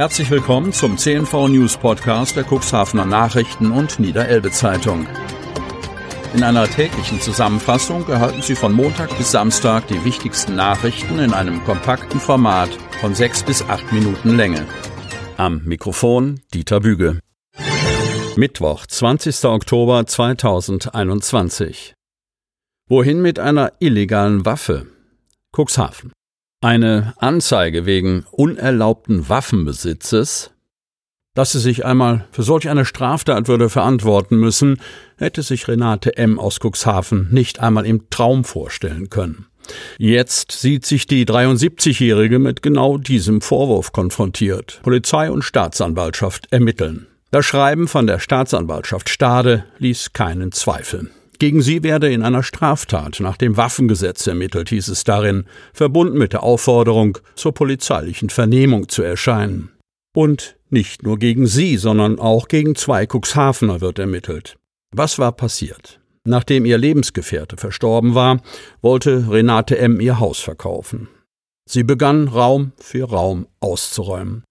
[0.00, 5.06] Herzlich willkommen zum CNV News Podcast der Cuxhavener Nachrichten und Niederelbe Zeitung.
[6.32, 11.62] In einer täglichen Zusammenfassung erhalten Sie von Montag bis Samstag die wichtigsten Nachrichten in einem
[11.64, 12.70] kompakten Format
[13.02, 14.66] von sechs bis acht Minuten Länge.
[15.36, 17.20] Am Mikrofon Dieter Büge.
[18.36, 19.44] Mittwoch, 20.
[19.44, 21.92] Oktober 2021.
[22.88, 24.86] Wohin mit einer illegalen Waffe?
[25.54, 26.10] Cuxhaven.
[26.62, 30.50] Eine Anzeige wegen unerlaubten Waffenbesitzes,
[31.34, 34.78] dass sie sich einmal für solch eine Straftat würde verantworten müssen,
[35.16, 36.38] hätte sich Renate M.
[36.38, 39.46] aus Cuxhaven nicht einmal im Traum vorstellen können.
[39.96, 44.80] Jetzt sieht sich die 73-Jährige mit genau diesem Vorwurf konfrontiert.
[44.82, 47.06] Polizei und Staatsanwaltschaft ermitteln.
[47.30, 51.10] Das Schreiben von der Staatsanwaltschaft Stade ließ keinen Zweifel.
[51.40, 56.34] Gegen sie werde in einer Straftat nach dem Waffengesetz ermittelt, hieß es darin, verbunden mit
[56.34, 59.70] der Aufforderung, zur polizeilichen Vernehmung zu erscheinen.
[60.14, 64.56] Und nicht nur gegen sie, sondern auch gegen zwei Cuxhavener wird ermittelt.
[64.94, 65.98] Was war passiert?
[66.26, 68.42] Nachdem ihr Lebensgefährte verstorben war,
[68.82, 69.98] wollte Renate M.
[69.98, 71.08] ihr Haus verkaufen.
[71.66, 74.44] Sie begann Raum für Raum auszuräumen.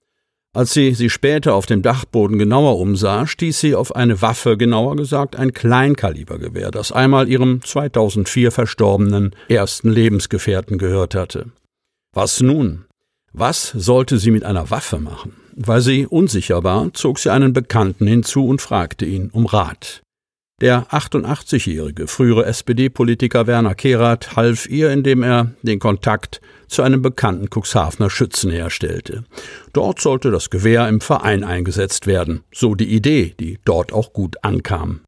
[0.56, 4.96] Als sie sie später auf dem Dachboden genauer umsah, stieß sie auf eine Waffe, genauer
[4.96, 11.52] gesagt ein Kleinkalibergewehr, das einmal ihrem 2004 verstorbenen ersten Lebensgefährten gehört hatte.
[12.14, 12.86] Was nun?
[13.32, 15.34] Was sollte sie mit einer Waffe machen?
[15.56, 20.02] Weil sie unsicher war, zog sie einen Bekannten hinzu und fragte ihn um Rat.
[20.62, 27.48] Der 88-jährige frühere SPD-Politiker Werner Kehrath half ihr, indem er den Kontakt zu einem bekannten
[27.50, 29.24] Cuxhavener Schützen herstellte.
[29.72, 34.36] Dort sollte das Gewehr im Verein eingesetzt werden, so die Idee, die dort auch gut
[34.44, 35.00] ankam.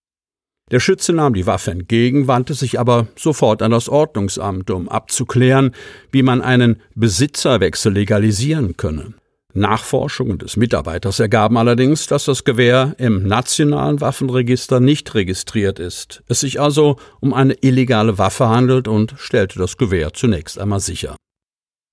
[0.71, 5.75] Der Schütze nahm die Waffe entgegen, wandte sich aber sofort an das Ordnungsamt, um abzuklären,
[6.13, 9.15] wie man einen Besitzerwechsel legalisieren könne.
[9.53, 16.41] Nachforschungen des Mitarbeiters ergaben allerdings, dass das Gewehr im nationalen Waffenregister nicht registriert ist, es
[16.41, 21.15] sich also um eine illegale Waffe handelt und stellte das Gewehr zunächst einmal sicher.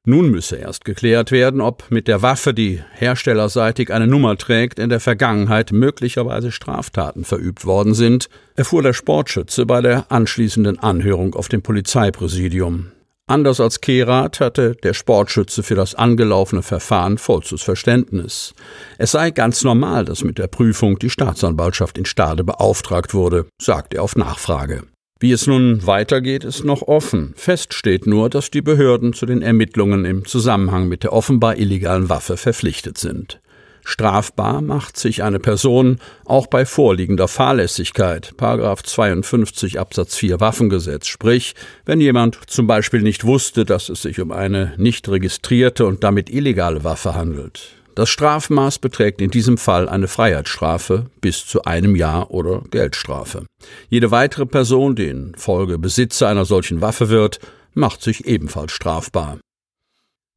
[0.07, 4.89] Nun müsse erst geklärt werden, ob mit der Waffe, die herstellerseitig eine Nummer trägt, in
[4.89, 11.49] der Vergangenheit möglicherweise Straftaten verübt worden sind, erfuhr der Sportschütze bei der anschließenden Anhörung auf
[11.49, 12.93] dem Polizeipräsidium.
[13.29, 18.55] Anders als Kehrath hatte der Sportschütze für das angelaufene Verfahren vollstes Verständnis.
[18.97, 23.93] Es sei ganz normal, dass mit der Prüfung die Staatsanwaltschaft in Stade beauftragt wurde, sagt
[23.93, 24.85] er auf Nachfrage.
[25.21, 27.35] Wie es nun weitergeht, ist noch offen.
[27.37, 32.09] Fest steht nur, dass die Behörden zu den Ermittlungen im Zusammenhang mit der offenbar illegalen
[32.09, 33.41] Waffe verpflichtet sind.
[33.89, 41.55] Strafbar macht sich eine Person auch bei vorliegender Fahrlässigkeit, Paragraph 52 Absatz 4 Waffengesetz, sprich,
[41.87, 46.29] wenn jemand zum Beispiel nicht wusste, dass es sich um eine nicht registrierte und damit
[46.29, 47.77] illegale Waffe handelt.
[47.95, 53.47] Das Strafmaß beträgt in diesem Fall eine Freiheitsstrafe bis zu einem Jahr oder Geldstrafe.
[53.89, 57.41] Jede weitere Person, die in Folge Besitzer einer solchen Waffe wird,
[57.73, 59.39] macht sich ebenfalls strafbar.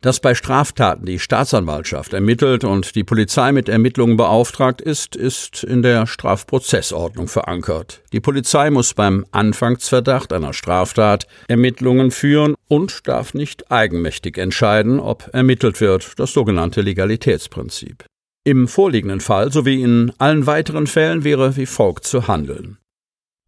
[0.01, 5.83] Dass bei Straftaten die Staatsanwaltschaft ermittelt und die Polizei mit Ermittlungen beauftragt ist, ist in
[5.83, 8.01] der Strafprozessordnung verankert.
[8.11, 15.29] Die Polizei muss beim Anfangsverdacht einer Straftat Ermittlungen führen und darf nicht eigenmächtig entscheiden, ob
[15.33, 18.03] ermittelt wird, das sogenannte Legalitätsprinzip.
[18.43, 22.79] Im vorliegenden Fall sowie in allen weiteren Fällen wäre wie folgt zu handeln.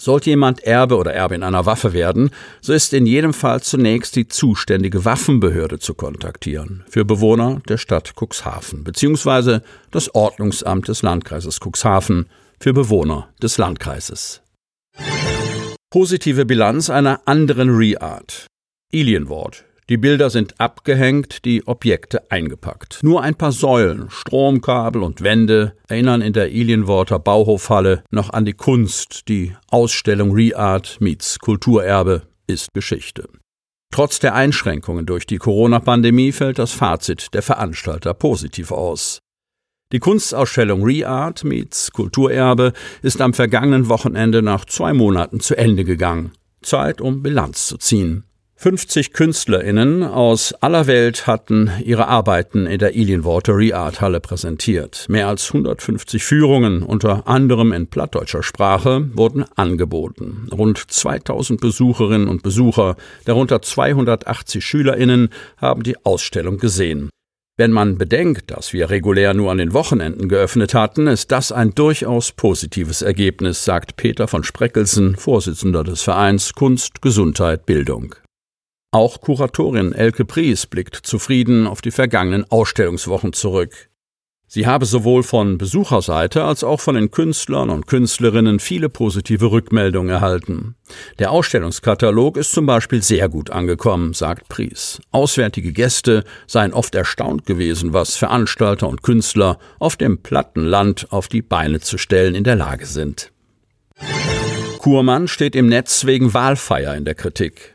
[0.03, 4.27] Sollte jemand Erbe oder Erbin einer Waffe werden, so ist in jedem Fall zunächst die
[4.27, 9.61] zuständige Waffenbehörde zu kontaktieren für Bewohner der Stadt Cuxhaven bzw.
[9.91, 12.25] das Ordnungsamt des Landkreises Cuxhaven
[12.59, 14.41] für Bewohner des Landkreises.
[15.89, 18.47] Positive Bilanz einer anderen Reart.
[18.91, 22.99] Ilienwort die Bilder sind abgehängt, die Objekte eingepackt.
[23.03, 28.53] Nur ein paar Säulen, Stromkabel und Wände erinnern in der Ilienworter Bauhofhalle noch an die
[28.53, 29.27] Kunst.
[29.27, 33.27] Die Ausstellung Reart meets Kulturerbe ist Geschichte.
[33.91, 39.19] Trotz der Einschränkungen durch die Corona-Pandemie fällt das Fazit der Veranstalter positiv aus.
[39.91, 46.31] Die Kunstausstellung Reart meets Kulturerbe ist am vergangenen Wochenende nach zwei Monaten zu Ende gegangen.
[46.63, 48.23] Zeit, um Bilanz zu ziehen.
[48.63, 55.05] 50 KünstlerInnen aus aller Welt hatten ihre Arbeiten in der Ilienwater Art Halle präsentiert.
[55.09, 60.47] Mehr als 150 Führungen, unter anderem in plattdeutscher Sprache, wurden angeboten.
[60.49, 62.95] Rund 2000 Besucherinnen und Besucher,
[63.25, 65.27] darunter 280 SchülerInnen,
[65.57, 67.09] haben die Ausstellung gesehen.
[67.57, 71.75] Wenn man bedenkt, dass wir regulär nur an den Wochenenden geöffnet hatten, ist das ein
[71.75, 78.15] durchaus positives Ergebnis, sagt Peter von Spreckelsen, Vorsitzender des Vereins Kunst, Gesundheit, Bildung.
[78.93, 83.89] Auch Kuratorin Elke Pries blickt zufrieden auf die vergangenen Ausstellungswochen zurück.
[84.45, 90.11] Sie habe sowohl von Besucherseite als auch von den Künstlern und Künstlerinnen viele positive Rückmeldungen
[90.11, 90.75] erhalten.
[91.17, 95.01] Der Ausstellungskatalog ist zum Beispiel sehr gut angekommen, sagt Pries.
[95.09, 101.27] Auswärtige Gäste seien oft erstaunt gewesen, was Veranstalter und Künstler auf dem platten Land auf
[101.27, 103.31] die Beine zu stellen in der Lage sind.
[104.77, 107.73] Kurmann steht im Netz wegen Wahlfeier in der Kritik.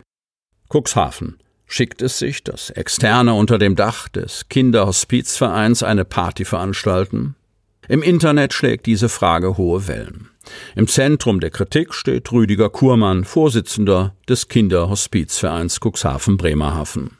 [0.70, 1.38] Cuxhaven
[1.68, 7.36] schickt es sich, dass Externe unter dem Dach des Kinderhospizvereins eine Party veranstalten?
[7.88, 10.28] Im Internet schlägt diese Frage hohe Wellen.
[10.74, 17.16] Im Zentrum der Kritik steht Rüdiger Kurmann, Vorsitzender des Kinderhospizvereins Cuxhaven Bremerhaven.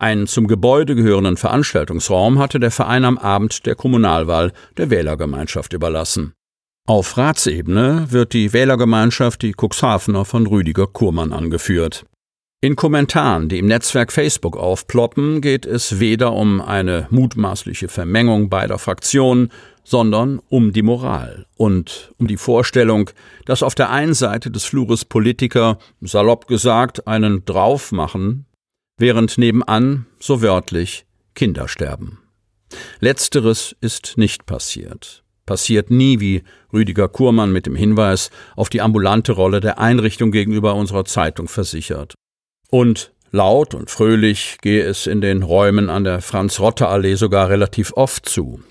[0.00, 6.32] Einen zum Gebäude gehörenden Veranstaltungsraum hatte der Verein am Abend der Kommunalwahl der Wählergemeinschaft überlassen.
[6.86, 12.04] Auf Ratsebene wird die Wählergemeinschaft die Cuxhavener von Rüdiger Kurmann angeführt.
[12.64, 18.78] In Kommentaren, die im Netzwerk Facebook aufploppen, geht es weder um eine mutmaßliche Vermengung beider
[18.78, 19.52] Fraktionen,
[19.82, 23.10] sondern um die Moral und um die Vorstellung,
[23.44, 28.46] dass auf der einen Seite des Flures Politiker, salopp gesagt, einen drauf machen,
[28.96, 32.20] während nebenan, so wörtlich, Kinder sterben.
[32.98, 35.22] Letzteres ist nicht passiert.
[35.44, 40.76] Passiert nie, wie Rüdiger Kurmann mit dem Hinweis auf die ambulante Rolle der Einrichtung gegenüber
[40.76, 42.14] unserer Zeitung versichert.
[42.70, 48.28] Und laut und fröhlich gehe es in den Räumen an der Franz-Rotter-Allee sogar relativ oft
[48.28, 48.62] zu.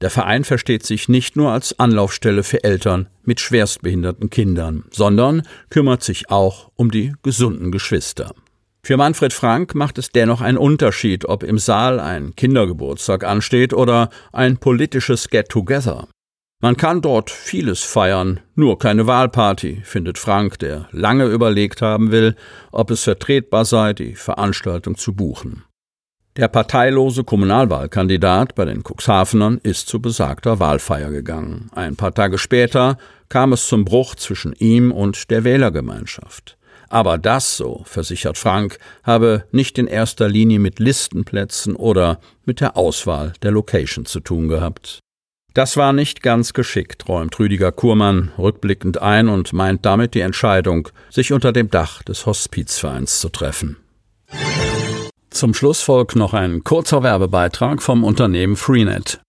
[0.00, 6.02] Der Verein versteht sich nicht nur als Anlaufstelle für Eltern mit schwerstbehinderten Kindern, sondern kümmert
[6.02, 8.34] sich auch um die gesunden Geschwister.
[8.82, 14.08] Für Manfred Frank macht es dennoch einen Unterschied, ob im Saal ein Kindergeburtstag ansteht oder
[14.32, 16.08] ein politisches Get-Together.
[16.62, 22.36] Man kann dort vieles feiern, nur keine Wahlparty, findet Frank, der lange überlegt haben will,
[22.70, 25.64] ob es vertretbar sei, die Veranstaltung zu buchen.
[26.36, 31.70] Der parteilose Kommunalwahlkandidat bei den Cuxhavenern ist zu besagter Wahlfeier gegangen.
[31.74, 32.98] Ein paar Tage später
[33.30, 36.58] kam es zum Bruch zwischen ihm und der Wählergemeinschaft.
[36.90, 42.76] Aber das, so versichert Frank, habe nicht in erster Linie mit Listenplätzen oder mit der
[42.76, 45.00] Auswahl der Location zu tun gehabt.
[45.52, 50.88] Das war nicht ganz geschickt, räumt Rüdiger Kurmann rückblickend ein und meint damit die Entscheidung,
[51.10, 53.76] sich unter dem Dach des Hospizvereins zu treffen.
[55.30, 59.20] Zum Schluss folgt noch ein kurzer Werbebeitrag vom Unternehmen Freenet.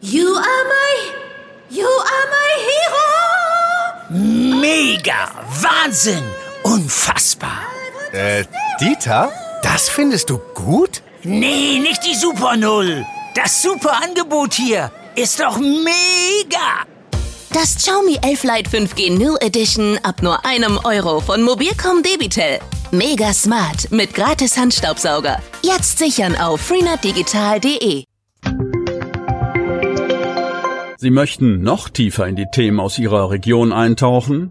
[0.00, 4.60] You are my, you are my hero!
[4.60, 5.30] Mega!
[5.60, 6.22] Wahnsinn!
[6.62, 7.64] Unfassbar!
[8.12, 8.44] Äh,
[8.80, 9.30] Dieter?
[9.62, 11.02] Das findest du gut?
[11.22, 13.04] Nee, nicht die Super Null!
[13.36, 16.86] Das super Angebot hier ist doch mega!
[17.52, 22.60] Das Xiaomi 11 Lite 5G New Edition ab nur einem Euro von Mobilcom Debitel.
[22.92, 25.38] Mega smart mit gratis Handstaubsauger.
[25.62, 28.04] Jetzt sichern auf freenetdigital.de.
[30.96, 34.50] Sie möchten noch tiefer in die Themen aus Ihrer Region eintauchen?